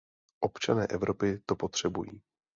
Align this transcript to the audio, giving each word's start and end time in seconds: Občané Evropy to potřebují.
Občané 0.39 0.87
Evropy 0.87 1.41
to 1.45 1.55
potřebují. 1.55 2.21